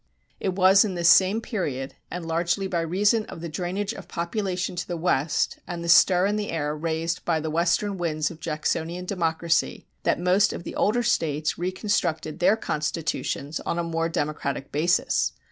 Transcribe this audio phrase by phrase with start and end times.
[0.39, 4.75] It was in this same period, and largely by reason of the drainage of population
[4.77, 8.39] to the West, and the stir in the air raised by the Western winds of
[8.39, 14.71] Jacksonian democracy, that most of the older States reconstructed their constitutions on a more democratic
[14.71, 15.33] basis.